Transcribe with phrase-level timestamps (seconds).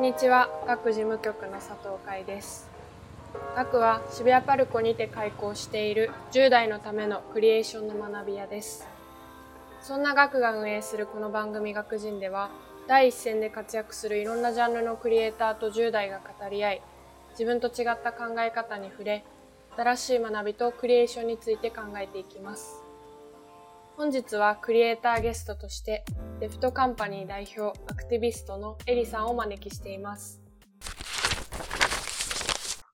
[0.00, 2.66] んにちは、学事務局の佐藤海です。
[3.54, 8.88] 学は渋谷パルコにて開校している10代のためのクリエーションの学び屋です。
[9.82, 12.48] そんな学が運営するこの番組学人では、
[12.88, 16.82] 第一線で活躍するいろんなジャンルのクリエイターと10代が語り合い、
[17.32, 19.22] 自分と違った考え方に触れ、
[19.76, 22.79] 新しい学びとクリエーションについて考えていきます。
[24.00, 26.06] 本日はクリエイターゲストとして、
[26.40, 30.40] レフトカンパニー代表アクティビストのエリさんをお招きしています。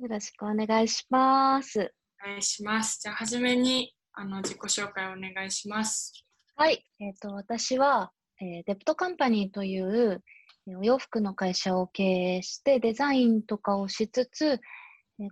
[0.00, 1.94] よろしくお願いします。
[2.24, 2.98] お願いします。
[3.00, 6.24] じゃあ、はじめにあの自己紹介をお願いします。
[6.56, 6.84] はい。
[6.98, 10.24] えっ、と、私は、えーデプトカンパニーという、
[10.66, 14.58] えーお洋服の会社を経営して、デザインとかをしつつ、えー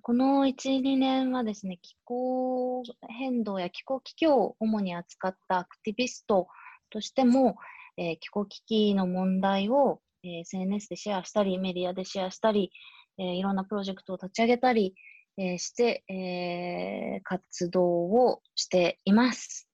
[0.00, 6.48] この1、2年はですね、気候変動や気候危機を主に扱ったアクティビスト
[6.88, 7.56] としても、
[7.98, 12.70] えー気候危機の問題を、えー SNS でシェアしたり、メディアでシェアしたり、
[13.18, 14.94] えーいろんなプロジェクトを立ち上げたり、
[15.36, 19.68] えーして、えー活動をしています。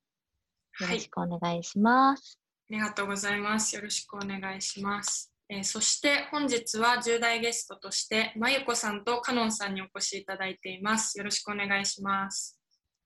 [0.80, 2.40] よろし、くお願いします。
[2.68, 3.76] ありがとうございます。
[3.76, 5.29] よろしくお願いします。
[5.52, 11.18] えーそして本日は重大ゲストとして、まゆこさんとかのんさんにお越しいただいています。
[11.18, 12.56] よろしくお願いします。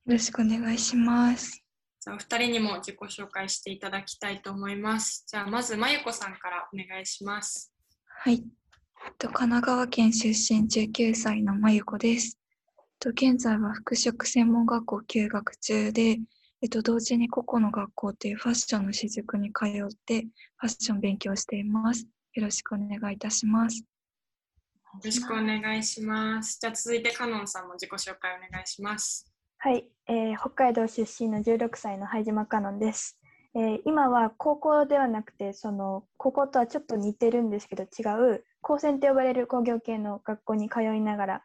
[0.04, 1.64] よろしくお願いします。
[2.00, 5.24] じゃあ、お二人にも自己紹介していただきたいと思います。
[5.26, 7.72] じゃあ、まずまゆこさんからお願いします。
[8.06, 8.34] はい。
[8.34, 12.38] えっと神奈川県出身19歳のまゆこです。
[12.76, 16.18] えっと現在は服飾専門学校休学中で、
[16.60, 20.26] えっと、同時に個々の学校というファッションの私塾に通って
[20.58, 22.06] ファッション勉強しています。
[22.34, 23.78] よろしくお願いいたします。
[23.78, 26.58] よろしくお願いします。
[26.60, 29.34] じゃあ、続いてかのんさんも自己紹介お願いします。
[29.64, 33.18] はい、えー北海道出身の16歳の灰島香音です、
[33.55, 41.42] えー今は高校ではなくてその高校とはちょっと似てるんですけど違う高専と呼ばれる工業系の学校に通いながら、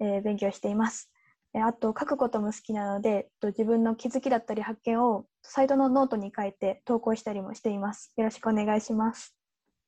[0.00, 1.12] えー勉強しています、
[1.54, 9.36] えーあと書くことも好きなのでえっと自分の気づきだったり発見をサイトのノートに書いて投稿したりもしていますよろしくお願いします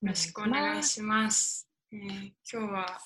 [0.04, 1.66] よろしくお願いします。
[1.90, 2.00] えー
[2.52, 2.98] 今日は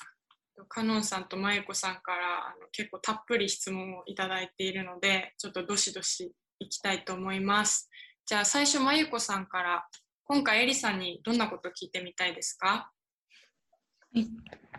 [0.66, 7.88] かのんさんとまゆこさんからあの結構たっぷり質問をいただいているので、ちょっとどしどしいきたいと思います。
[8.26, 9.86] じゃあ最初まゆこさんから
[10.24, 12.66] 今回エリさんにどんなことを聞いてみたいですか？
[12.66, 12.90] は
[14.14, 14.26] い、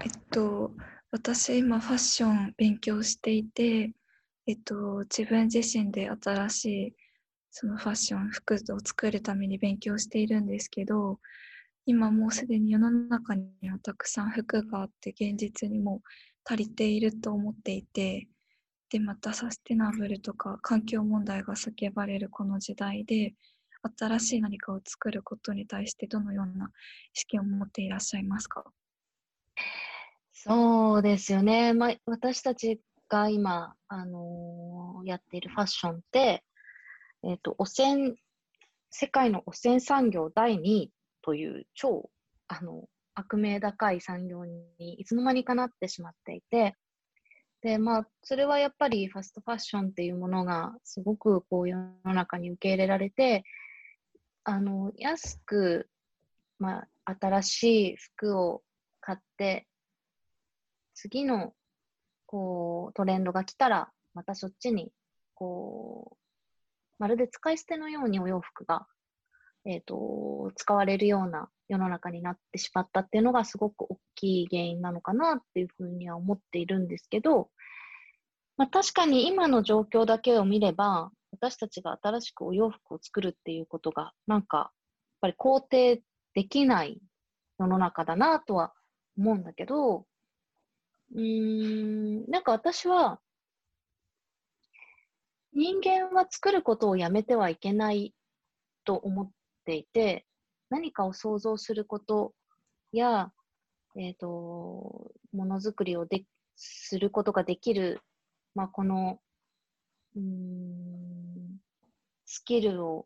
[0.03, 0.73] えっと、
[1.11, 3.93] 私今ファッション勉強していて、
[4.45, 6.93] えっと、自分自身で新しい
[7.49, 11.21] そのファッション、服を作るために勉強しているんですけど、
[11.85, 16.01] 今もうすでに世の中にはたくさん服があって現実にも
[16.45, 18.27] 足りていると思っていて、
[18.89, 23.33] で、またサステナブルとか環境問題が叫ばれるこの時代で、
[23.97, 26.71] 新しい何かを作ることに対してどのような
[27.13, 28.65] 意識を持っていらっしゃいますか？
[30.33, 31.73] そうですよね。
[31.73, 36.43] まあ、私たちが今、あのーやっているファッションって、
[37.23, 38.15] えっ、と、汚染、
[38.89, 40.91] 世界の汚染産業第2位
[41.29, 42.09] という超、
[42.47, 44.63] あの、悪名高い産業に
[44.95, 46.75] いつの間にかなってしまっていて、
[47.61, 53.43] で、まあ、それはやっぱりファストファッションっていうものがすごくこう世の中に受け入れられて、
[54.43, 55.87] あの、安く、
[56.57, 58.63] まあ、新しい服を
[58.99, 59.67] 買って、
[60.95, 61.53] 次の
[62.25, 64.91] こうトレンドが来たら、またそっちに
[65.35, 66.17] こう、
[66.97, 68.87] まるで使い捨てのようにお洋服が、
[69.65, 77.49] えー、と使われるような世の中になってしまったっていうのがすごく大きい原因なのかなっていうふうには思っているんですけど、
[78.57, 84.71] まあ、確かに今の状況だけを見れば、私たちが新しくお洋服を作るっていうことが、なんか、やっ
[85.21, 86.03] ぱり肯定
[86.33, 86.99] できない
[87.59, 88.73] 世の中だなとは
[89.17, 90.05] 思うんだけど、
[91.13, 93.19] うーん、なんか私は、
[95.53, 98.13] 人間は作ることをやめてはいけない
[98.83, 99.38] と思って
[99.69, 100.25] ていて、
[100.71, 102.33] 何かを想像すること
[102.91, 103.31] や、
[103.95, 106.25] えっ、と、ものづくりをで
[106.55, 108.01] することができる、
[108.55, 109.19] まあ、この、
[110.15, 111.59] うん、
[112.25, 113.05] スキルを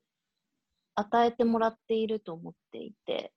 [0.96, 3.34] 与えてもらっていると思っていて、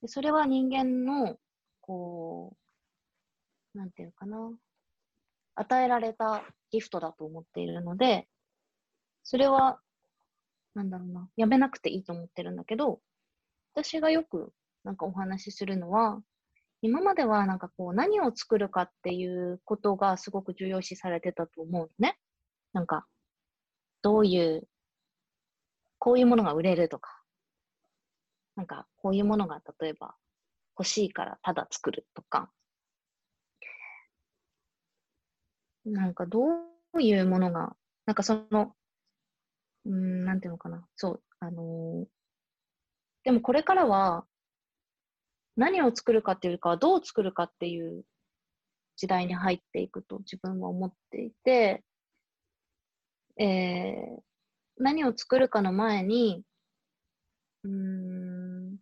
[0.00, 1.36] でそれは人間の、
[1.80, 2.56] こ
[3.74, 4.52] う、なんていうかな、
[5.56, 8.28] 与えられたギフトだと思っているので、
[9.24, 9.80] それは、
[10.74, 13.00] なんだろうな、やめなくていいと思ってるんだけど、
[13.74, 14.52] 私がよく
[14.84, 16.22] なんかお話しするのは、
[16.82, 22.18] 今まではなんかこう何を作るかっていうことがすごく重要視されてたと思うね。
[22.72, 23.06] なんか、
[24.02, 24.68] どういう、
[25.98, 27.22] こういうものが売れるとか、
[28.56, 30.14] なんかこういうものが例えば
[30.78, 32.50] 欲しいからただ作るとか、
[35.84, 36.40] なんかど
[36.94, 37.76] ういうものが、
[38.06, 38.74] なんかその、
[39.86, 40.86] うん、なんていうのかな。
[40.96, 42.06] そう、あのー
[43.24, 44.26] でもこれからは、
[45.56, 48.04] 何を作るかっていうか、どう作るかっていう
[48.96, 51.84] 時代に入っていくと自分は思っていて、
[53.38, 54.22] えー
[54.78, 56.42] 何を作るかの前に、
[57.64, 58.72] うん、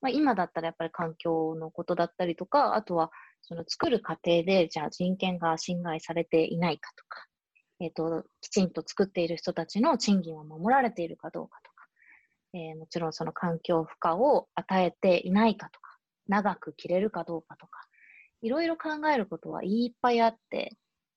[0.00, 3.10] まあ、今だったらやっぱり環境のことだったりとか、あとは
[3.42, 7.26] その作る過程で、じゃあ人権が侵害されていないかとか、
[7.82, 11.86] えっ、と、きちんと作っている人たちの賃金は守られているかどうかとか、
[12.54, 15.98] えーもちろんその環境負荷を与えていないかとか、
[16.28, 17.80] 長く着れるかどうかとか、
[18.40, 20.76] いろいろ考えることはいっぱいあって、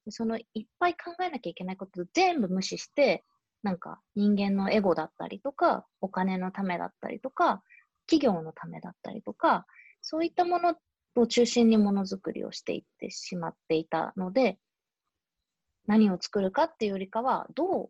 [0.10, 3.24] そのいっぱい考えなきゃいけないこと全部無視して、
[3.62, 7.62] なんか人間のエゴだったりとか、お金のためだったりとか、
[8.08, 9.68] 企業のためだったりとか、
[10.02, 10.76] そういったもの
[11.16, 14.58] を中心にものづくりをしていってしまっていたので、
[15.88, 17.90] 何を作るかっていうよりかは、どう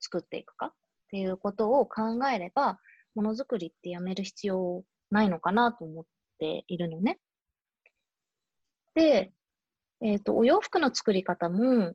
[0.00, 0.72] 作っていくかっ
[1.10, 2.78] ていうことを考えれば、
[3.14, 6.04] ものづくりってやめる必要ないのかなと思っ
[6.38, 7.18] ているのね。
[8.94, 9.32] で、
[10.02, 11.94] えっ、と、お洋服の作り方も、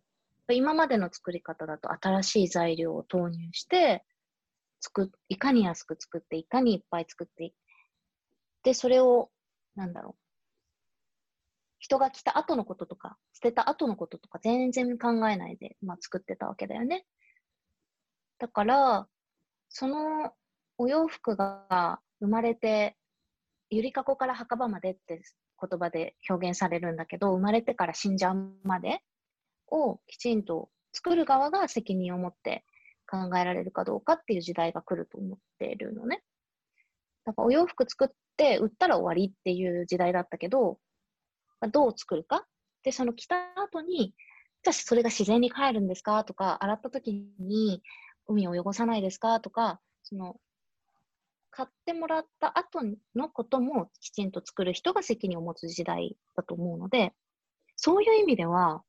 [0.51, 4.03] 今までの作り方だと新しい材料を投入して、
[4.79, 7.53] 作いかに安く作って、いかにいっぱい作って
[8.65, 9.29] で、それを、
[9.75, 10.24] なんだろう。
[11.79, 17.05] 人が来た後のこととか、捨てた後のこととか全然考えないで、まあ、作ってたわけだよね。
[18.39, 19.07] だから、
[19.69, 20.33] その
[20.77, 22.95] お洋服が生まれて、
[23.69, 25.21] ゆりかごから墓場までって
[25.59, 28.99] 言葉で表現されるんだけど、生まれてから死んじゃうまで
[29.67, 32.65] をきちんと作る側が責任を持って
[33.07, 36.23] 考えられるかどうかっていう時代が来ると思っているのね。
[37.25, 38.07] だからお洋服作っ
[38.37, 40.77] て売ったら終わりっていう時代だったけど、
[41.71, 42.45] どう作るか。
[42.83, 44.13] で、その着た後に、
[44.63, 46.23] じゃあそれが自然に帰るんですか？
[46.23, 47.81] とか、洗った時に
[48.27, 49.39] 海を汚さないですか？
[49.39, 50.35] とか、その
[51.51, 52.81] 買ってもらった後
[53.15, 57.13] のこともきちんと作る人が責任を持つ時代だと思うので、
[57.75, 58.83] そういう意味では、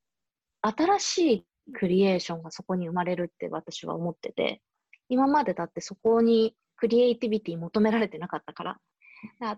[0.61, 4.61] 新しいクリエーションがそこに生まれるって私は思ってて、
[5.09, 8.79] 今までだってそこにクリエイティビティ求められてなかった、から。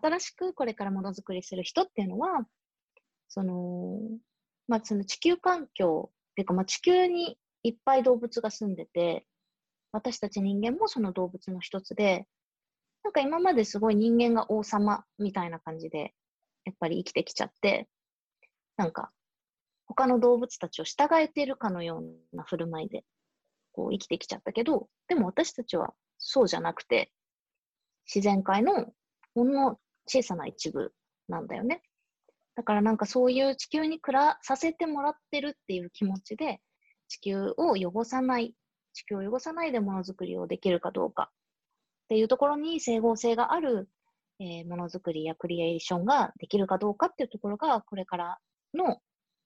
[0.01, 2.45] 新しくこれからものづくりする人っていうのは、
[3.29, 3.99] その、
[4.67, 9.25] まあ、その地球環境っていうか、まあ、地球にいっぱい動物が住んでて、
[9.91, 12.27] 私たち人間もその動物の一つで、
[13.03, 16.13] なんか今まですごい人間が王様みたいな感じで、
[16.65, 17.87] やっぱり生きてきちゃって、
[18.77, 19.11] なんか
[19.87, 22.03] 他の動物たちを従えているかのよ
[22.33, 23.03] うな振る舞いで、
[23.71, 27.11] こう生きてきちゃったけど、でも私たちはそうじゃなくて、
[28.13, 28.93] 自然界の
[29.33, 30.93] ほんの小さな一部
[31.27, 31.81] なんだよね。
[32.59, 36.59] だからなんかそういう地球に暮らさせてもらってるっていう気持ちで、
[37.07, 38.53] 地球を汚さない、
[38.91, 43.87] 地球を汚さないでものづくりをできるかどうかっていうところに整合性がある、
[44.41, 48.39] えーものづくりやクリエーションができるかどうかっていうところが、これから
[48.73, 48.97] の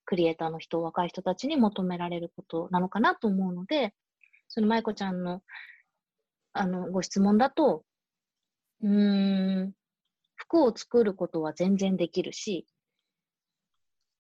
[0.06, 3.94] クリエイターの人、若い人たちに求められることなのかなと思うので、
[4.48, 5.44] その舞子ちゃんの
[6.54, 7.83] あのご質問だと、
[8.82, 9.74] うーん、
[10.36, 12.65] 服を作ることは全然できるし、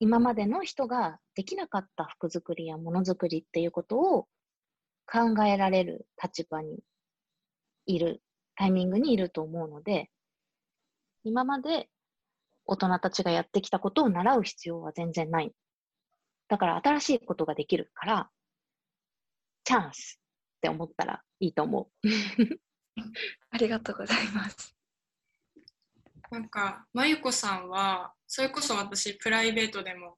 [0.03, 4.27] 今までの人ができなかった服作りやものづくりっていうことを
[5.09, 6.79] 考えられる立場に
[7.85, 8.21] いる、
[8.57, 10.09] タイミングにいると思うので、
[11.23, 11.87] 今まで
[12.65, 15.53] 大人たちがやってきたことを習う必要は全然ない。
[16.49, 18.29] だから新しいことができるから、
[19.63, 20.19] チャンス
[20.57, 22.07] って思ったらいいと思う。
[23.51, 24.75] ありがとうございます。
[26.29, 30.17] なんか、まゆこさんは、それこそ私、プライベートでも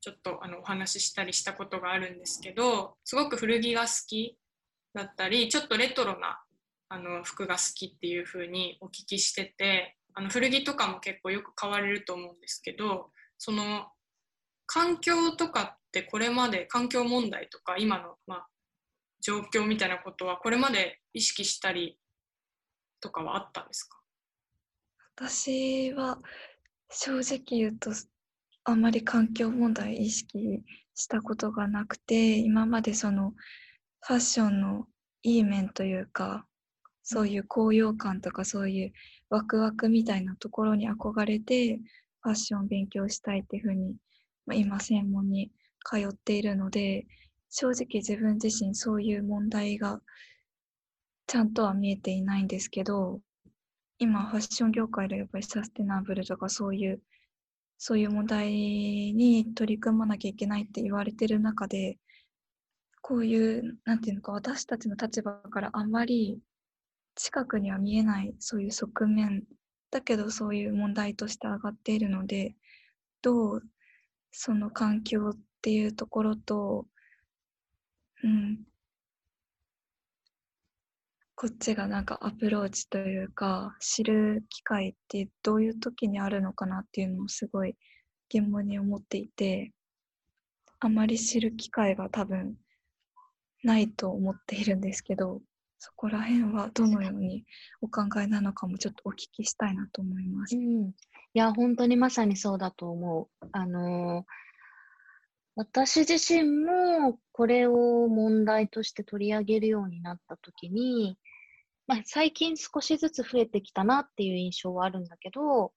[0.00, 4.36] ちょっとあのお話ししたりしたことがあるんですけど、すごく古着が好き
[4.92, 6.42] だったり、ちょっとレトロな
[6.88, 13.86] あの服が好きっていう風にお聞きしてて、あの古着とかも結構よく買われると思うんですけど、その
[14.66, 18.46] 環境とかってこれまで環境問題とか今の、まあ、
[19.20, 21.96] 状況みたいなことはこれまで意識したり
[23.00, 24.00] とかはあったんですか？
[25.14, 26.18] 私は
[26.94, 27.90] 正直言うと
[28.64, 30.62] あまり環境問題意識
[30.94, 33.32] したことがなくて今までその
[34.00, 34.86] ファッションの
[35.22, 36.46] いい面というか
[37.02, 38.92] そういう高揚感とかそういう
[39.30, 41.80] ワクワクみたいなところに憧れて
[42.20, 43.96] ファッションを勉強したいっていうふうに、
[44.46, 45.50] まあ、今専門に
[45.84, 47.06] 通っているので
[47.48, 50.00] 正直自分自身そういう問題が
[51.26, 53.20] ちゃんとは見えていないんですけど
[54.02, 57.00] 今ファッション業界でやっぱりサステナブルとかそういう
[57.78, 61.98] そういう問題に取り組まなきゃいけないって言われてる中で
[63.00, 66.40] こういうなんていうのか私たちの立場からあんまり
[67.14, 69.44] 近くには見えないそういう側面
[69.92, 72.56] だけどそういう問題として上がっているので
[73.22, 73.62] どう
[74.32, 76.86] その環境っていうところと、
[78.24, 78.58] うん、
[81.42, 87.74] こっちがなんかアプローチというか知る機会ってどういう時にあるのかなっていうのをすごい
[88.28, 89.72] 疑問に思っていて
[90.78, 92.54] あまり知る機会が多分
[93.64, 95.40] ないと思っているんですけど
[95.80, 97.42] そこら辺はどのように
[97.80, 100.56] お考えなのかもちょっとお聞きしたいなと思います。
[100.56, 100.92] うん、い
[101.34, 103.48] や本当にまさにそうだと思う。
[103.50, 104.24] あのー、
[105.56, 111.18] 私自身もこれを問題として取り上げるようになった時に、
[111.86, 115.72] まあ、最近少しずつ増えてきたなっていう印象はあるんだけど、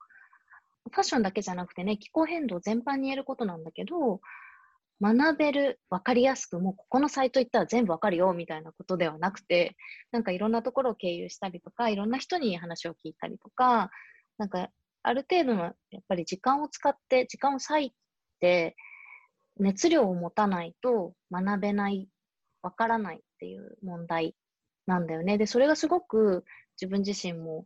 [0.91, 4.21] ファッションだけじゃなくてね、気候変動全般に言えることなんだけど、
[5.01, 9.75] 学べる、わかりやすく、もうここのサイト行ったら全部わかるよみたいなことではなくて、
[10.11, 13.89] なんかいろんなところを経由したりとか、いろんな人に話を聞いたりとか、
[14.37, 14.69] なんか
[15.03, 15.69] ある程度のや
[15.99, 17.93] っぱり時間を使って、時間を割い
[18.39, 18.75] て、
[19.57, 22.07] 熱量を持たないと学べない、
[22.61, 24.35] わからないっていう問題
[24.85, 25.37] なんだよね。
[25.37, 26.45] で、それがすごく
[26.79, 27.65] 自分自身も、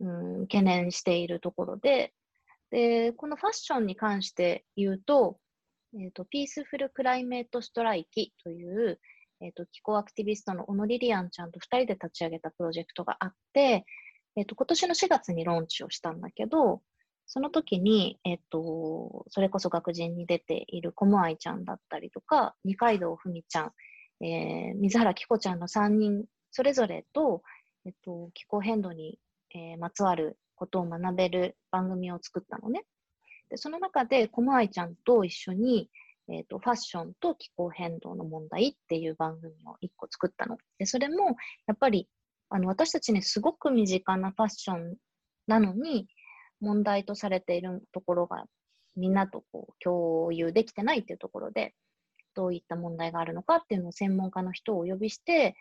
[0.00, 2.12] うん、懸念しているところで、
[2.70, 5.38] で、このファッションに関して言うと、
[5.98, 9.00] えっ、ー、と、ピースフルクライメートストライキという、
[9.40, 13.84] えっ、ー、と、気候アクティビストの小野リリアンちゃんと2人で立ち上げたプロジェクトがあって、
[14.36, 16.82] えっ、ー、と、今年の4月にローンチをしたんだけど、
[17.26, 23.72] その時に、えっと、それこそ学人に出ているコムアイちゃんだったりとか、二階堂ふみちゃん、
[24.24, 27.42] えー、水原希子ちゃんの3人それぞれと、
[27.84, 29.18] えっと、気候変動に、
[29.52, 32.84] えー、まつわることを学べる番組を作ったのね。
[33.50, 35.90] でその中で、コムアイちゃんと一緒に、
[36.28, 40.56] えっと、ファッションと気候変動の問題っていう番組を一個作ったの。
[40.78, 42.08] で、それも、やっぱり、
[42.50, 44.94] あの、私たちにすごく身近なファッション
[45.48, 46.06] なのに、
[46.60, 48.44] 問題とされているところが、
[48.94, 51.74] みんなとこう共有できてないっていうところで、
[52.34, 55.56] どういった問題があるのかっていうのを専門家の人をお呼びして、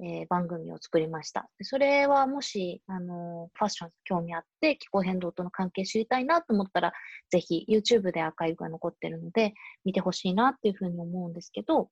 [0.00, 1.48] えー、番組を作りました。
[1.62, 6.92] それはもし、あのファッション興味あって気候変動との関係知りたいなと思ったら、
[7.30, 11.90] ぜひ YouTube でアーカイブが残ってるので、見てほしいなっていうふうに思うんですけど、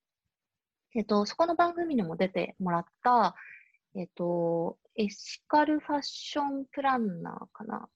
[0.95, 3.35] えっ、と、そこの番組にも出てもらった、
[3.95, 7.87] えっ、と、エシカルファッションプランナーかな？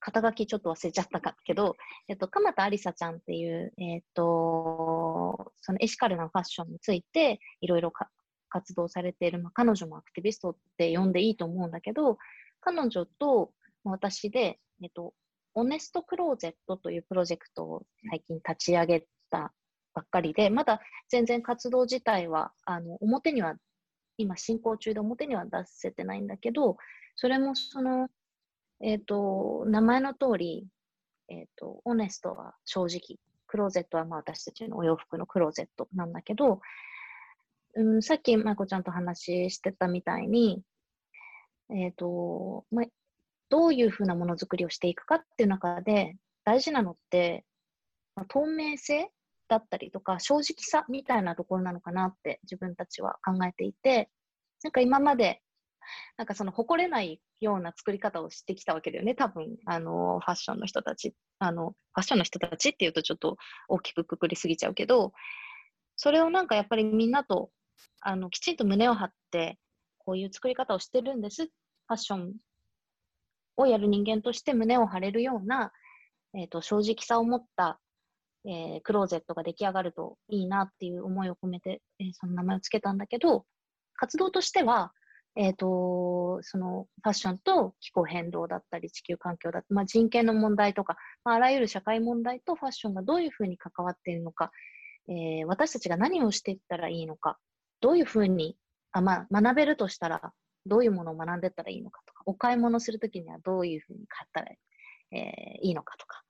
[0.00, 1.74] 肩書きちょっと忘れちゃったかけど、
[2.06, 7.90] えっと、鎌田ありさちゃんっていう、えっと、そのエシカルなファッションについて、いろいろ
[8.48, 12.18] 活動されている、まあ、彼女もアクティビストって呼んでいいと思うんだけど、
[12.60, 13.52] 彼女と
[13.84, 15.14] 私で、えっと、
[15.54, 19.52] オネストクローゼットというプロジェクトを最近立ち上げた
[19.94, 23.56] ばっかりで、まだ全然活動自体は、あの、表には、
[24.16, 26.76] 今進行中で表には出せてないんだけど、
[27.16, 28.08] それもその、
[28.80, 30.66] えっ、ー、と、名前の通り、
[31.28, 36.60] えっ、ー、と、オネストは正直、クローゼットはまあ私たちのお洋服のクローゼットなんだけど、
[37.74, 40.62] うん、さっきまこちゃんと話してたみたいに、
[41.70, 42.84] えっ、ー、と、ま、
[43.50, 47.44] どういうふうなものづくりをしていくかっていう中で、大事なのって、
[48.16, 49.10] ま透明性
[49.48, 54.10] だったりとか、正直さみたいなところなのかなって自分たちは考えていて、
[54.62, 55.42] なんか今まで、
[56.16, 61.14] なんかその誇れないような作り方をしてきたわけだよね、多分、あの、ファッションの人たち。
[61.38, 63.36] あの、ファッションの人たちっていうとちょっと
[63.68, 65.12] 大きくくくりすぎちゃうけど、
[65.96, 67.50] それをなんかやっぱりみんなと
[68.00, 69.58] あのきちんと胸を張って
[69.98, 71.44] こういう作り方をしてるんです。
[71.44, 72.34] ファッション
[73.58, 75.72] をやる人間として胸を張れるような、
[76.34, 77.80] えーと、正直さを持った、
[78.46, 83.44] えー、クローゼットが出来上がるといいなっていう思いを込めて、えー、その名前をつけたんだけど
[83.96, 84.92] 活動としては、
[85.36, 94.52] えーと、そのファッションと気候変動だったり地球環境だったり、まあ、人権の問題とか、まあ、あらゆる社会問題とファッションがどういうふうに関わっているのか、
[95.08, 97.38] えー、私たちが何をしていったらいいのか
[97.80, 98.56] どういうふうに
[98.92, 100.32] あ、まあ、学べるとしたら、
[100.66, 104.52] どういうものを学んでったらいいのかとか、お買い物するときにはどういうふうに買ったら、
[105.12, 106.22] えー、いいのかとか、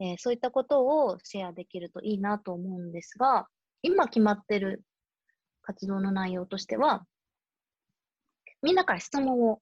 [0.00, 3.46] えー、そういったことをシェアできるといいなと思うんですが、
[3.82, 4.82] 今決まってる
[5.62, 7.06] 活動の内容としては、
[8.62, 9.60] みんなから質問を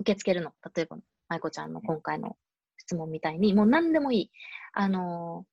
[0.00, 0.52] 受け付けるの。
[0.74, 2.36] 例えば、舞子ちゃんの今回の
[2.78, 4.30] 質問みたいに、もう何でもいい。
[4.72, 5.46] あの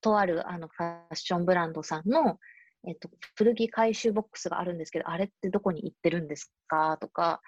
[0.00, 2.38] とあるあのファッションブランドさんの
[2.88, 6.96] えっと、古着回収ボックスがあるんですけど、あれってどこに行ってるんですか？
[7.00, 7.42] とか、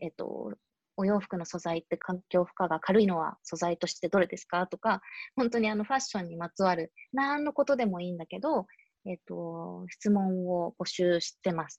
[0.00, 0.54] えっと、
[0.96, 4.66] お洋服の素材って環境負荷が軽いのは素材としてどれですか？
[4.66, 5.02] とか、
[5.36, 8.66] 本当にあのファッションにまつわる何のことでもいいんだけど、
[9.04, 11.78] えっ、と、質問を募集してます。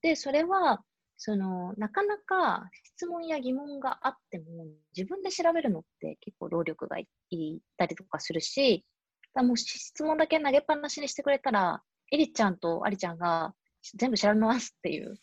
[0.00, 0.82] で、それは、
[1.16, 7.08] その、なかなか質問や疑問があっても、自分で調べるのって結構労力がい
[7.58, 8.84] ったりとかするし、
[9.34, 11.82] もし質問だけ投げっぱなしにしてくれたら、
[12.14, 13.54] エリちゃんとアリちゃんが
[13.96, 15.16] 全部調べますっていう。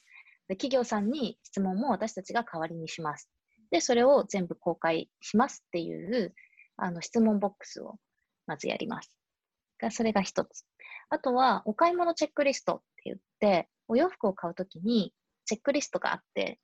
[0.49, 3.29] で企業さんに質問も私たちが代わりにします。
[3.71, 6.33] で、それを全部公開しますっていう
[6.75, 7.95] あの質問ボックスを
[8.45, 9.15] まずやります。
[9.91, 10.65] それが一つ。
[11.09, 15.13] あとは、お買い物チェックリストって言って、お洋服を買うときに
[15.45, 16.59] チェックリストがあって、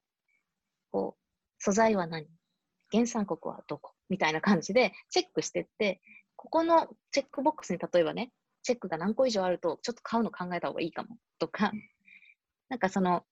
[0.92, 1.22] こう、
[1.58, 2.28] 素材は何？
[2.92, 3.94] 原産国はどこ？
[4.10, 6.02] みたいな感じでチェックしてって、
[6.36, 8.32] ここのチェックボックスに例えばね、
[8.68, 11.72] チェックが何個以上あると、ちょっと買うの考えた方がいいかもとか、
[12.68, 13.24] なんかその、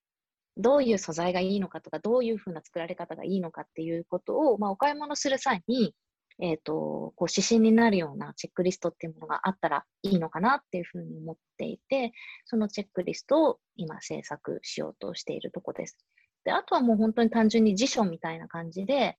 [0.56, 5.94] どういう素材がいいのかとか、どういうふうな作られ方がいいのかっていうことを、まあ、お買い物する際に、
[6.40, 12.14] えっ、ー、と、こう指針になるようなチェックリストっていうものがあったらいいのかなっていうふうに思っていて、
[12.46, 15.98] そのチェックリストを今制作しようとしているとこです。
[16.46, 19.18] で、あとはもう本当に単純に辞書みたいな感じで、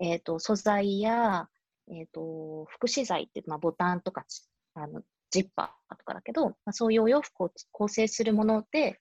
[0.00, 1.48] えっ、ー、と、素材や、
[1.88, 4.24] えっ、ー、と、副資材って、まあ、ボタンとか、
[4.74, 9.00] あの、ジッパーとかだけど、まあ、そういうお洋服を構成するもので、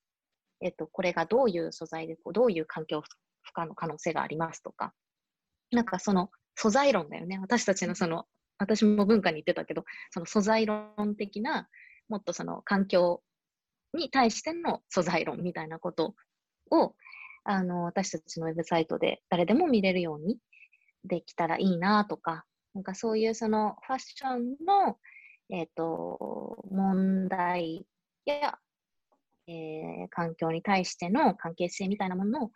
[0.61, 3.07] えっ、と、これがどういう素材で、こうどういう環境負
[3.57, 4.93] 荷の可能性がありますとか、
[5.71, 7.39] なんかその素材論だよね。
[7.39, 8.25] 私たちのその、
[8.57, 11.69] 私も文化に言ってたけど、その素材論的な、
[12.09, 13.21] もっとその環境
[13.93, 16.15] に対しての素材論みたいなこと
[16.71, 16.95] を、
[17.45, 20.37] あの、私たちのウェブサイトで誰でも見れるように
[21.05, 24.97] できたらいいなとか、なんかそういうそのファッションの
[25.51, 27.85] えっ、ー、と、問題
[28.25, 28.57] や、
[29.47, 32.51] えー、環境に対しての関係性みたいなものの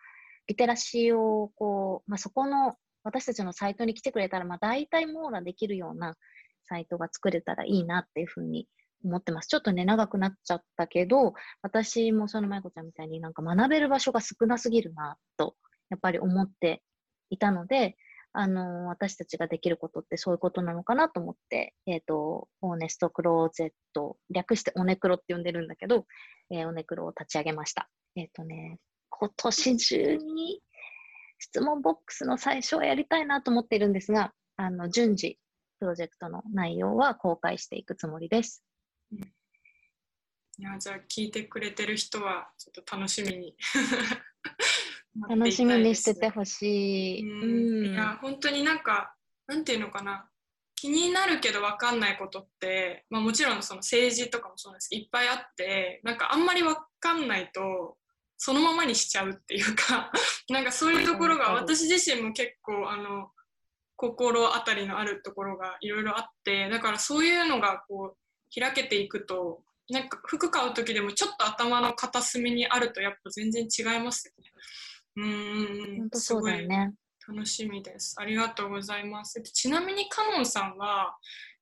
[0.48, 6.16] リテラシーを、こう、まあ、そこの私たちのサイトに来てくれたら、まあ、大体網羅できるような
[6.64, 8.68] サイトが作れたらいいなっていうふうに
[9.04, 9.48] 思ってます。
[9.48, 15.56] ちょっとね、長くなっちゃったけど、私もその舞子ちゃんみたいになんか学べる場所が少なすぎるなと、
[15.90, 16.82] やっぱり思って
[17.30, 17.98] いたので、
[18.36, 26.08] あの、私たちができることってそういうことなのかなと思って、えっ、ー、と、オーネストクローゼット、略してオネクロって呼んでるんだけど、
[26.50, 27.90] えー、オネクロを立ち上げました。
[28.16, 28.80] えっ、ー、とね、
[29.12, 30.62] 今年中に
[31.38, 35.38] 質問ボックスの最初はやりたいなと思っているんですが、あの、順次、
[35.80, 38.64] プロジェクトの内容は公開していくつもりです。
[40.58, 43.56] いや、じゃあ聞いてくれてる人は、ちょっと楽しみに
[45.30, 47.22] 楽しみにしててほしい。
[47.22, 49.16] うん、いや本当になんか
[49.48, 50.28] なんていうのかな
[50.76, 57.98] 気になるけど分かんないことって、まあ、もちろんその政治とかもそうなんですけどいっぱいあってなんかあんまり分かんないと
[58.38, 60.12] そのままにしちゃうっていうか
[60.50, 63.32] なんかそういうところが私自身も結構あの
[63.96, 74.52] 心当たりのあるところがいろいろあってだからそういうのがこう開けていくとなんか服買う時でもちょっと頭の片隅にあるとやっぱ全然違いますよね。
[75.16, 76.94] うん、本当そうだよね。
[77.28, 78.16] 楽しみです。
[78.18, 79.42] ありがとうございます。
[79.42, 81.16] ちなみにカノンさんは、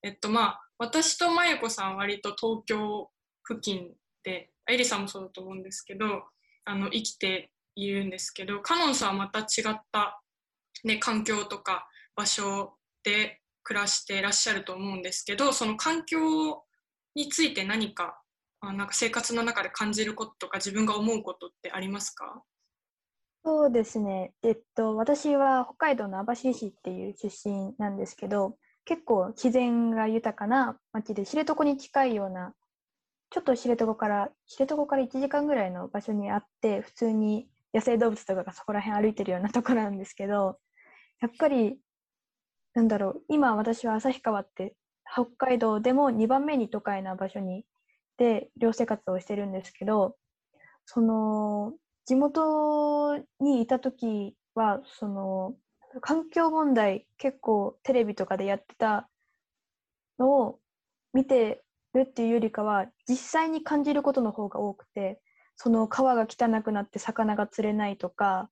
[0.03, 3.09] えっとまあ、私とまゆこさん割と東京
[3.47, 3.91] 付近
[4.23, 6.23] で、エリさんもそうだと思うんですけど、
[6.65, 10.21] あの生きているんですけど、カノンさんはまた違った、
[10.83, 16.63] ね、環境とか場所で暮らしていらっしゃると思うんですけど、その環境
[17.13, 18.21] について何か
[18.61, 22.43] あなんか生活の中で感じることとか自分が思うことってありますか
[23.43, 24.33] そうですね。
[24.43, 32.53] えっと、私は北海道の網走市っていう出身なんですけど、結構自然が豊かな町で、知床に近いような、
[33.31, 40.59] ちょっと知床から、知床から1時間ぐらいの場所にあって、普通に野生動物とかがそこら辺歩いてるような ところなんですけど、
[41.21, 41.79] やっぱり、
[42.73, 44.75] なんだろう、今私は旭川って
[45.11, 47.65] 北海道でも2番目に都会な場所に
[48.17, 50.17] で寮生活をしてるんですけど、
[50.85, 51.73] その
[52.05, 55.55] 地元にいた時はその
[56.01, 59.09] 環境問題結構テレビとかでやってた
[60.17, 60.59] のを
[61.13, 61.61] 見て
[61.93, 65.19] るっていうよりかは実際に感じることの方が多くて
[65.55, 68.49] その川が汚くなって魚が釣れないとか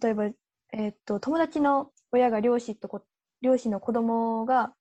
[0.00, 3.02] 例えば、えー、っと友達の親が漁師とこ
[3.40, 4.72] 漁師の子供が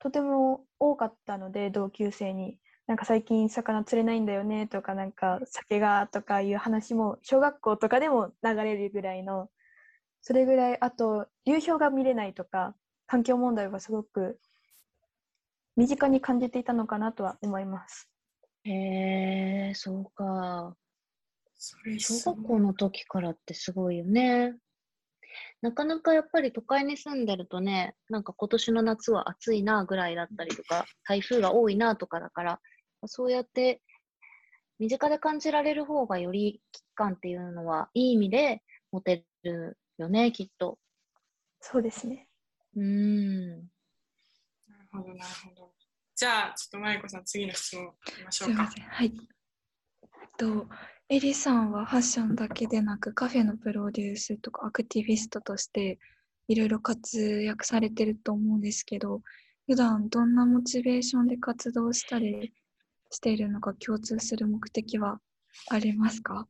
[0.00, 2.58] とても多かったので同級生に。
[2.86, 9.48] なんか最近魚釣れないんだよねとかなんか酒がとかいう話も小学校とかでも流れるぐらいの
[10.20, 12.74] それぐらいあと流氷が見れないとか
[13.06, 14.38] 環境問題はすごく
[15.76, 18.08] 身近に感じていたのかなとは思います。
[18.64, 20.76] へえそうか。
[21.56, 24.54] それ小学校の時からってすごいよね。
[25.62, 32.60] なかなかやっぱり都会に住んでるとね、なんか今年の夏は暑いなぐらいだったりとか、台風が多いなとかだから、
[33.08, 33.80] そうやって
[34.78, 38.62] 身近で感じられる方がより危機感っていうのはいい意味で
[38.92, 40.78] 持てるよね、きっと。
[41.60, 42.28] そうですね。
[42.76, 43.48] うーん。
[44.66, 45.72] なるほど、なるほど。
[46.16, 48.54] じゃあ、ちょっとまゆこさん、次の質問いきましょうか。
[48.54, 48.84] すいません。
[48.84, 49.12] はい。
[50.22, 50.68] えっと、
[51.10, 55.98] エリさんはファッションだけでなくカフェのプロデュースとかアクティビストとして
[56.48, 59.20] いろいろ活躍されてると思うんですけど
[59.66, 62.54] 普段どんなモチベーションで活動したり
[63.14, 65.20] しているのか共通する目的は
[65.70, 66.48] ありますか？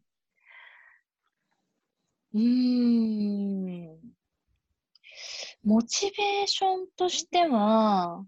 [2.32, 3.98] うーん。
[5.62, 8.24] モチベーションとしては、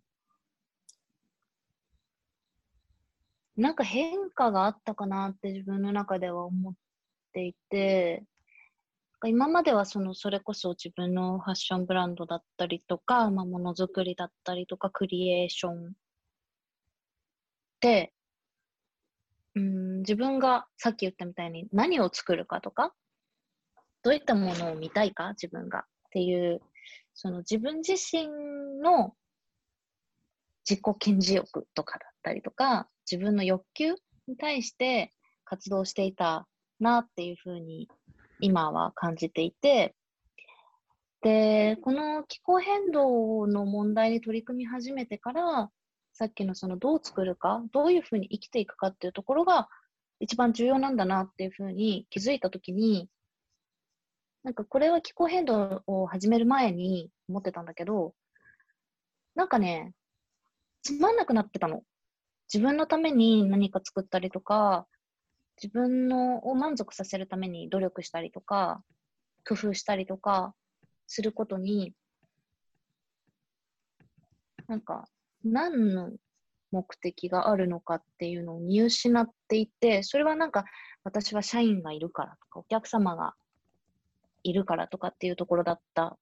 [3.56, 6.74] なんか変化があったかなって自分の中では思っ
[7.32, 8.24] ていて、
[9.24, 15.94] 今まではそのそれこそ自分のファッションブランドだったりとか、まあ、ものづくりだったりとか、クリエーション
[17.80, 18.12] で、
[20.06, 22.94] 自分がさっき言ったみたいに何を作るかとか、
[24.04, 25.80] どういったものを見たいか、自分が。
[25.80, 26.62] っていう、
[27.12, 28.28] その自分自身
[28.80, 29.14] の
[30.68, 33.94] 自己顕示欲とかだったりとか、自分の欲求
[34.28, 35.12] に対して
[35.44, 36.46] 活動していた
[36.78, 37.88] なっていうふうに
[38.40, 39.96] 今は感じていて、
[41.22, 45.70] で、この気候変動の問題に取り組み始めてから、
[46.12, 49.68] さっきのそのどう作るか、どういうふうに生きていくかっていうところが
[50.20, 53.08] 一番重要なんだなっていうふうに気づいたときに、
[54.42, 58.14] なんかこれは気候変動を始める前に思ってたんだけど、
[59.34, 59.92] なんかね、
[60.82, 61.82] つまんなくなってたの。
[62.52, 64.86] 自分のために何か作ったりとか、
[65.60, 68.82] 自分のを満足させるために努力したりとか、
[69.46, 70.54] 工夫したりとか
[71.06, 71.92] することに、
[74.68, 75.08] なんか
[75.44, 76.12] 何の
[76.72, 80.64] 目的があるのかっていうのを見失っていて、それはなんか
[81.04, 83.34] 私は社員がいるからとか、お客様が
[84.42, 86.16] いるからとかっていうところだった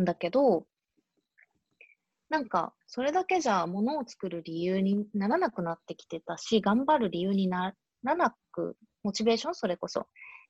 [0.00, 0.66] んだけど、
[2.30, 10.06] なんかそれだけじゃ物を作る理由にならなくなってきてたし、頑張る理由にならなく、モチベーションそれこそ、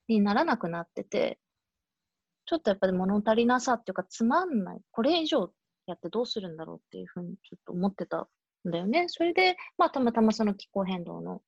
[0.09, 1.39] にならなくなってて、
[2.47, 4.81] ちょっとやっぱり物足りなさっていうかつまんない。
[4.91, 5.51] これ以上
[5.87, 8.29] やってどうするんだろうっていうふうにちょっと思ってた
[8.71, 9.07] だよね。
[9.09, 11.43] それで、まあたまたまその気候変動の、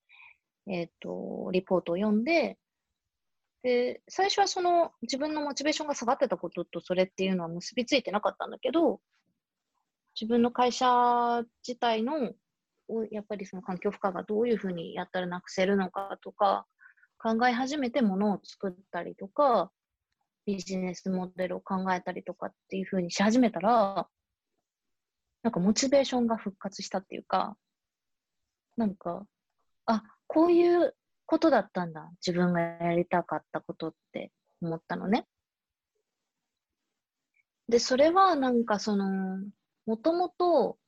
[0.68, 2.59] えっ、と、リポートを読んで、
[3.62, 9.00] で、最初はその自分のモチベーションが下がってたこととそれっていうのは結びついてなかったんだけど、
[10.18, 12.33] 自分の会社自体の、
[13.11, 16.66] やっぱりその環境負荷がどういうふうにやったらなくせるのかとか、
[17.18, 19.72] 考え始めてものを作ったりとか、
[20.46, 24.09] ビジネスモデルを考えたりとかっていうふうにし始めたら、
[25.47, 27.57] なんかモチベーションが復活したっていうか、
[28.77, 29.25] なんか、
[29.85, 30.93] あ、こういう
[31.25, 32.11] ことだったんだ。
[32.27, 35.25] 自分がやりたかったことって思ったのね。
[37.69, 39.39] で、それはなんかその、
[39.87, 40.79] もともと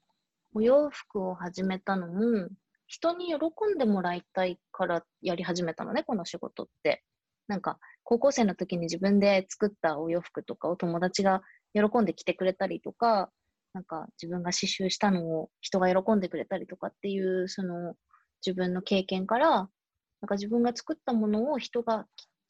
[0.54, 2.48] お洋服を始めたのも、
[2.88, 3.36] 人に喜
[3.72, 7.04] んでもらいたいからやり始めたのね、この仕事って。
[7.46, 11.42] なんか、高校生の時に自分で作ったお洋服とかを友達が
[11.74, 13.30] 喜んで着てくれたりとか、
[13.78, 17.94] なんか自分が刺繍したのを人が喜んでくれたりとかっていう、その
[18.44, 19.68] 自分の経験から、なん
[20.26, 22.06] か自分が作ったものを人が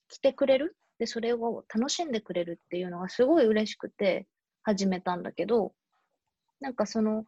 [0.08, 0.74] 着てくれる。
[0.98, 4.26] で、それを楽しんでくれるっていうのがすごい嬉しくて
[4.62, 5.74] 始めたんだけど、
[6.60, 7.26] なんかその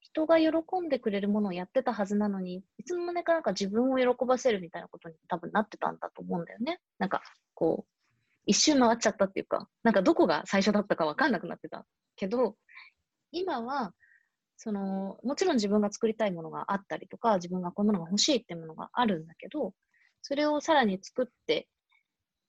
[0.00, 0.48] 人が喜
[0.82, 6.80] んでくれるものをやってたはずなのに、いつの間にかなんか自分を喜ばせるみたいなことに多分なってたんだと思うんだよね。
[6.98, 7.20] なんか
[7.52, 7.92] こう、
[8.46, 12.56] 一周回っちゃったっていうか、なんかどこが最初だったかわかんなくなってたけど、
[13.32, 13.92] 今は、
[14.56, 19.74] その、もちろん自分が作りたいものがあったりとか、自分がこういうものが欲しいってものがあるんだけど、
[20.22, 21.68] それをさらに作って、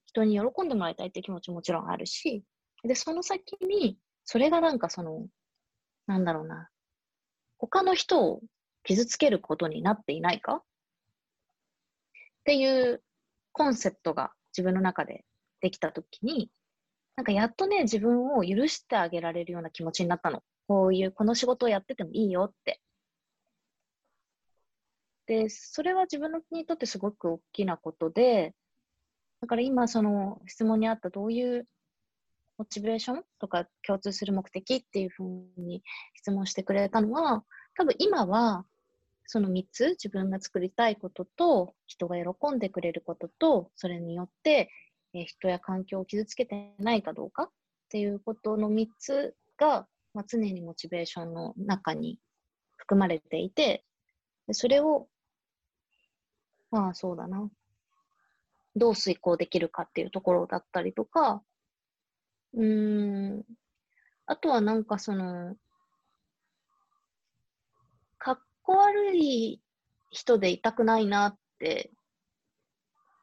[0.07, 2.43] 人に喜んでもらいたいって気持ちももちろんあるし、
[2.83, 5.27] で、その先に、それがなんかその、
[6.07, 6.69] なんだろうな、
[7.57, 8.41] 他の人を
[8.83, 10.55] 傷つけることになっていないか？
[10.55, 10.61] っ
[12.43, 13.03] ていう
[13.53, 15.23] コンセプトが自分の中で
[15.61, 16.51] できたときに、
[17.15, 20.41] なんかやっとね、自分を許してあげられるような気持ちになったの。
[20.71, 22.79] こういう、この仕事をやっててもいいよって。
[25.25, 28.55] で、それは自分にとってすごく大きなことで、
[29.41, 31.67] だから今その質問にあったどういう
[32.57, 37.43] モチベーションとか共通する目的っていうふうに質問してくれたのは、
[37.75, 38.65] 多分今は
[39.25, 44.69] その3つ自分が作りたいことと人が喜んでくれることとそれによって、
[45.13, 47.49] え人や環境を傷つけてないかどうかっ
[47.89, 52.19] ていうことの3つが、まあ、常にモチベーションの中に
[52.77, 53.85] 含まれていて、
[54.51, 55.07] それを、
[56.69, 57.49] まあそうだな、
[58.75, 61.43] どう遂行できるかっていうところだったりとか、
[62.53, 63.43] うん、
[64.25, 65.55] あとはなんかその、
[68.17, 69.61] かっこ悪い
[70.11, 71.91] 人でいたくないなって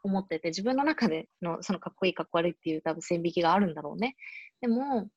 [0.03, 4.16] 思ってて、自分の中でのそのかっこいいかっこ悪いっていう多分線引きがあるんだろうね。
[4.61, 5.09] でも、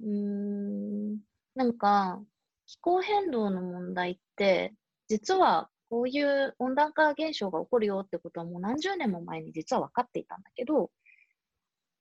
[0.00, 1.18] うん、
[1.54, 2.20] なんか
[2.66, 4.74] 気候変動の問題って、
[5.08, 10.90] 実はこういう温暖化現象が起こるよってことはもう何十年も前に実は分かっていたんだけど、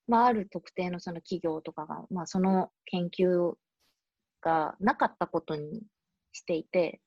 [0.08, 3.54] まあ、ある特定のその企業とかが、まあ、その研究
[4.42, 5.84] がなかったことに
[6.32, 7.02] していて、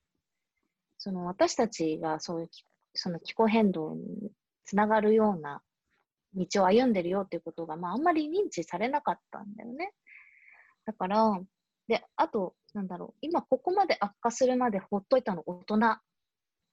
[0.97, 2.49] その私たちがそういう
[2.93, 4.31] その気候変動に
[4.63, 5.61] つながるような
[6.35, 9.93] 道を歩んでるよっていうことが、まあ、あんまり認知されなかったんだよね。
[10.85, 11.39] だから、
[11.87, 15.79] で、あと、なんだろう、今ここまで悪化するまでほっといたの大人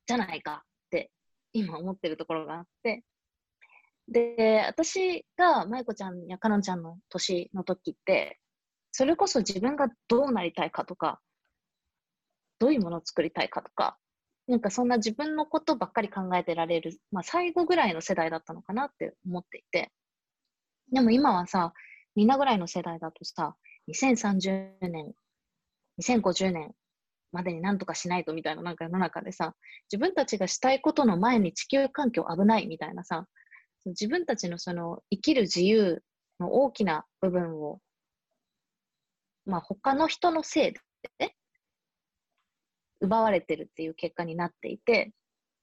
[0.07, 1.11] じゃないかって
[1.53, 3.05] 今思ってるところがあって、
[4.09, 8.41] で、私が舞子ちゃんやかのんちゃんの年の時って、
[8.91, 11.21] それこそ自分がどうなりたいかとか、
[12.59, 13.99] どういうものを作りたいかとか、
[14.49, 19.93] なんかそんな自分のことばっかり考えてられる、まあ最後ぐらいの世代だったのかなって思っていて。
[20.91, 21.73] でも今はさ、
[22.15, 23.57] みんなぐらいの世代だとさ、
[23.89, 25.13] 2030年、
[26.01, 26.73] 2050年
[27.33, 29.55] までになんとかしないとみたいななんか世の中でさ、
[29.91, 33.27] 自分たちがしたいことの前に地球環境危ないみたいなさ、
[33.87, 36.03] 自分たちのその生きる自由
[36.39, 37.81] の大きな部分を、
[39.45, 40.81] まあ他の人のせいで
[41.19, 41.35] ね
[43.01, 45.13] 奪われてるっていう結果になっていて、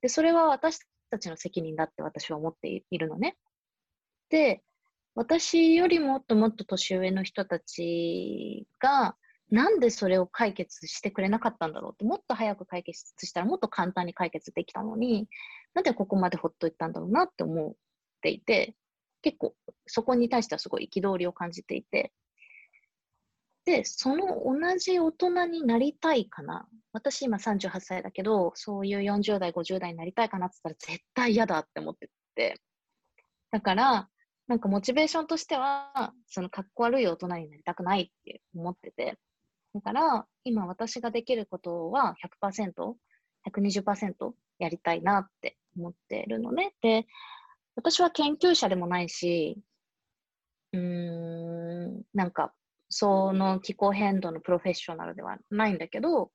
[0.02, 0.80] で、それは私
[1.10, 3.38] たちの責任だって私は思っているのね。
[4.30, 4.62] で、
[5.16, 9.16] 私よりもっともっと年上の人たちが、
[9.52, 15.28] なんでそれを解決してくれなかったんだろうって、もっと早く解決したらもっと簡単に解決できたのに、
[15.74, 17.74] なんでここまでほっといたんだろうなって思っ
[18.22, 18.76] ていて、
[19.22, 19.56] 結構
[19.88, 22.14] そこに対してはすごい憤りを感じていて、
[23.66, 26.68] で、その同じ大人になりたいかな。
[26.92, 32.60] 私今38歳だけど、そういう40代、50代になりたいかなって言ったら絶対嫌だって思ってて。
[33.52, 34.10] だから、
[34.50, 39.20] なんかモチベーションとしては、そのかっこ悪い大人になりたくないって思ってて。
[39.76, 42.96] だから、今私ができることは100%、
[43.48, 46.74] 120%やりたいなって思ってるのね。
[46.82, 47.06] で、
[47.76, 49.62] 私は研究者でもないし、
[50.74, 52.52] うーん、なんか、
[52.90, 56.32] その気候変動のプロフェッショナルではないんだけど、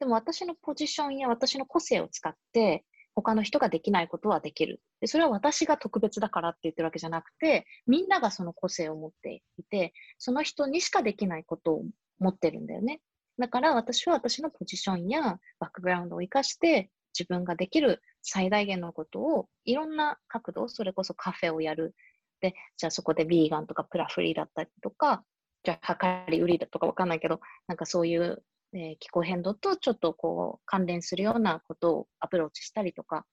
[0.00, 4.80] でも私のポジションや私の個性を使って、他の人ができないことはできる。
[5.00, 11.84] で、それは私が特別だからって言ってるわけじゃなくて、みんながその個性を持っていて、その人にしかできないことを
[12.18, 13.00] 持ってるんだよね。
[13.38, 21.94] だから私は私のポジションやバックグラウンドを活かして、自分ができる最大限のことをいろんな角度、それこそカフェをやる。
[22.40, 25.24] で、じゃあそこでビーガンとかプラフリーだったりとか、
[25.62, 28.42] じゃあ量り売りだとかわかんないけど、なんかそういう、
[28.74, 33.24] え気候変動とちょっとこう関連するようなことをアプローチしたりとか、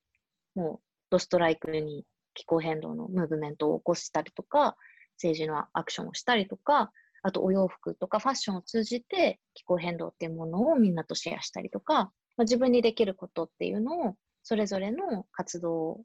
[0.56, 4.76] もうドストライクに気候変動のムーブメントを起こしたりとか、
[5.16, 6.92] 政治のアクションをしたりとか、
[7.24, 16.02] あとお洋服とかファッションを通じて気候変動っていうものをみんなとシェアしたりとか、まあ、自分にできることっていうのをそれぞれの活動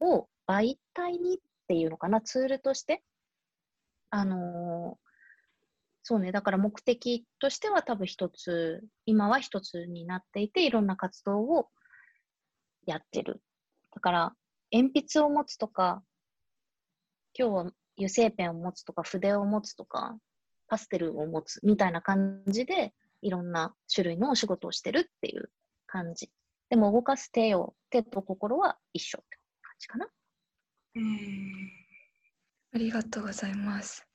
[0.00, 1.38] を媒体にっ
[1.68, 3.02] ていうのかな、ツールとして、
[4.10, 4.98] あの
[6.04, 11.68] そうね、だから目的としては多分一つ、今は一つになっていて、いろんな活動を
[12.86, 13.40] やってる。
[13.94, 14.36] だから、
[14.72, 16.02] 鉛筆を持つとか、
[17.38, 20.18] 今日は油性ペンを持つとか、筆を持つとか、
[20.66, 25.52] パステルを持つみたいな感じで、いろんな種類のお仕事をしてるっていう
[25.86, 26.32] 感じ。
[26.68, 30.08] でも動かす手を、手と心は一緒って感じかな。
[30.96, 31.70] うん
[32.74, 34.11] ありがとうございます。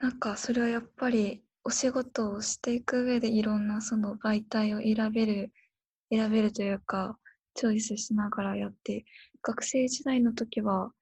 [0.00, 5.52] なんかそれはやっぱりお仕事をしていく上でいろんなその媒体を選べる
[6.10, 7.18] 選べるというか
[7.54, 9.04] チョイスしながらやって
[9.42, 10.92] 学生時代の時は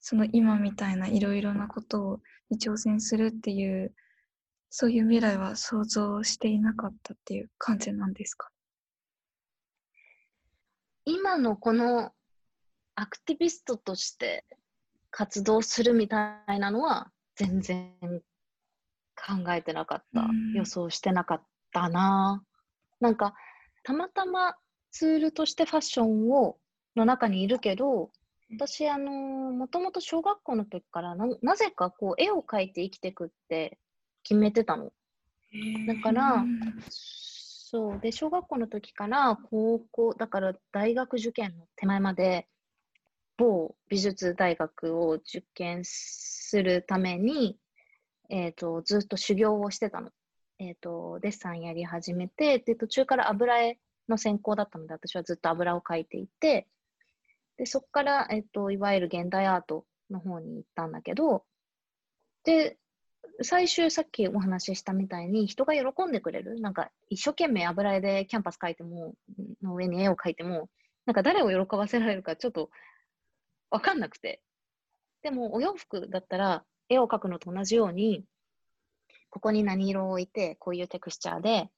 [0.00, 3.92] その今みたいないろいろなことをに挑戦するっていう
[4.70, 8.50] そういう未来は想像していなかったっていう感じなんですか？
[11.04, 12.12] 今のこの
[12.94, 14.44] アクティビストとして
[15.10, 17.94] 活動するみたいなのは全然
[19.14, 20.52] 考えてなかったうん。
[20.54, 22.44] 予想してなかったな。
[23.00, 23.34] なんか、
[23.84, 24.56] たまたま
[24.90, 26.58] ツールとしてファッションを
[26.96, 28.10] の中にいるけど、
[28.50, 33.78] 私、あのもともと小学校の時からな、なぜかこう絵を描いて生きていくって
[34.24, 34.92] 決めてたの。
[35.86, 36.60] だから、うん
[37.70, 38.00] そう。
[38.00, 42.48] で、小学校の時から高校、だから大学受験の手前まで、
[43.38, 47.58] 某美術大学を受験するために、
[48.28, 50.10] えっと、ずっと修行をしてたの。
[50.58, 56.66] えっと、デッサンやり始めて、で、途中から油絵の専攻だったので、私はずっと油を描いていて、
[57.56, 61.44] で、そこから、えっと、いわゆる現代アートの方に行ったんだけど、
[62.44, 62.76] で、
[63.42, 69.14] 最終さっきお話ししたみたいに人が喜んでくれるなんか一生懸命油絵でキャンパス描いても
[69.62, 70.68] の上に絵を描いても
[71.06, 72.70] なんか誰を喜ばせられるかちょっと
[73.70, 74.40] わかんなくて。
[75.22, 78.24] でもお洋服だったら絵を描くのと同じように
[79.30, 81.68] ここに何色を置いてこういうテクスチャーで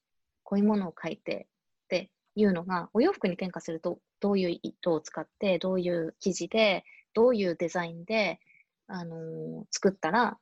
[0.43, 1.47] こういうものを描いて
[1.85, 8.39] っていうのがお洋服に転化するとどういう糸を使ってどういう生地でどういうデザインで、
[8.87, 10.37] あのー作ったら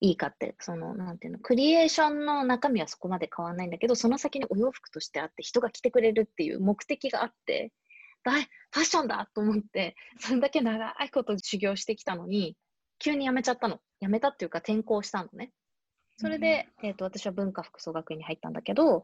[0.00, 7.72] いいかって、その、なんていうの、クリエーションの中身はそこまで変わらないんだけど、その先にお洋服としてあって、人が着てくれるっていう目的があって、
[8.22, 12.56] だいファッションだと思って、それだけ長いこと修行してきたのに、
[12.98, 13.80] 急に辞めちゃったの。
[14.00, 15.52] 辞めたっていうか転校したのね。
[16.18, 19.02] それで、えっ、と、私は文化服装学院に入ったんだけど、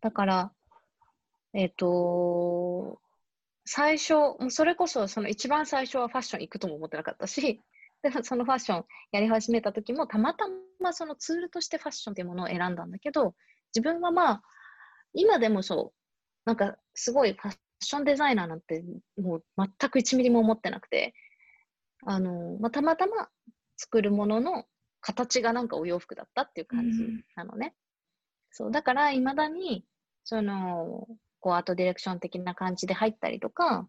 [0.00, 0.52] だから、
[1.54, 3.00] えっ、と、
[3.64, 7.60] 最初、もうそれこそその一番最初はファッション行くとも思ってなかったし、
[8.02, 10.44] でもそのファッションやり始めた時もたまた
[10.78, 13.34] まそのツールとしてファッションっていうものを選んだんだけど、
[13.74, 14.42] 自分はまあ、
[15.12, 15.98] 今でもそう、
[16.44, 18.84] なんかすごいファッションデザイナーなんて
[19.20, 21.14] もう全く1ミリも思ってなくて、
[22.04, 23.28] あの、まあ、たまたま
[23.76, 24.64] 作るものの
[25.00, 27.74] 形がなんかお洋服だったっていう感じうんなのね。
[28.50, 29.84] そう、だから未だに、
[30.24, 31.06] その、
[31.40, 33.88] こうアートディレクション的な感じで入ったりとか、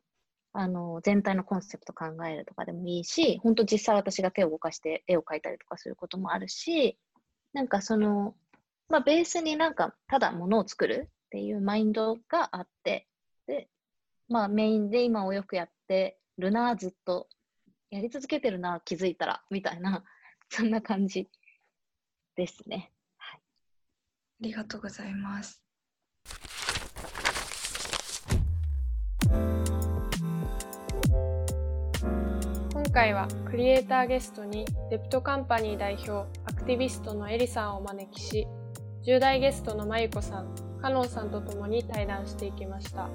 [0.53, 6.97] あの、全体のコンセプト考えるとかでもいいし、本当実際私が手を動かして絵を描いたりとかすることもあるし、
[7.53, 8.35] なんかその、
[8.89, 13.07] まあベースになんかただ物を作るっていうマインドがあって、で、
[14.29, 17.27] まあメインで今お洋服やってるな、ずっと
[17.89, 20.03] やり続けてるな、気づいたら、みたいな、
[20.49, 21.29] そんな感じ
[22.35, 22.91] ですね。
[23.19, 23.39] あ
[24.41, 25.63] りがとうございます。
[32.73, 38.47] 今回はクリエイターゲストにデプトカンパニー代表アクティビストのエリさんをお招きし
[39.03, 43.09] 10代ゲストのまゆこさんカノンさんと共に対談していきました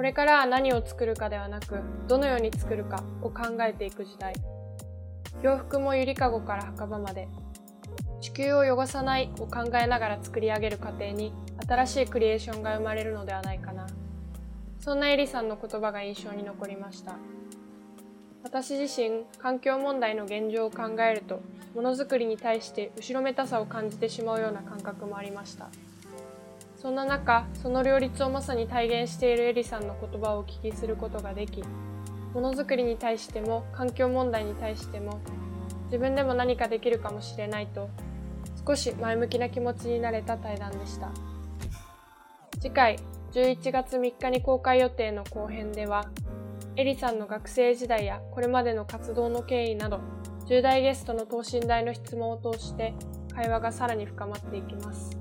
[0.00, 4.32] これから何を作るかではなくどのように作るかを考えていく時代。
[5.42, 7.28] 洋服もゆりかごから墓場まで。
[8.22, 11.34] 地球を汚さないを考えながら作り上げる過程に
[11.68, 13.88] 新しいクリエーションが生まれるのではないかな。
[14.78, 17.16] そんなエリさんの言葉が印象に残りました。
[18.42, 21.42] 私自身環境問題の現状を考えると
[21.74, 25.68] ものづくりに対して後ろめたさを感じてしまうような感覚もありました。
[26.80, 31.62] そんな中その両立をまさに体現しているエリさんの言葉をお聞きすることができ
[32.32, 35.20] ものづくりに対しても環境問題に対しても
[35.86, 37.90] 自分でも何かできるかもしれないと
[38.66, 41.10] 少し前向きな気持ちになれた対談でした
[42.60, 42.98] 次回
[43.32, 46.08] 11月3日に公開予定の後編では
[46.76, 50.00] エリさんの学生時代やこれまでの活動の経緯など
[50.46, 52.94] 10代ゲストの等身大の質問を通して
[53.34, 55.20] 会話がさらに深まっていきます。